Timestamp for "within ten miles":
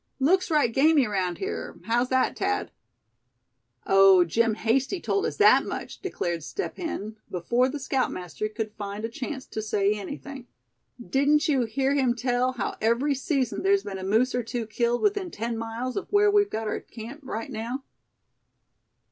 15.03-15.95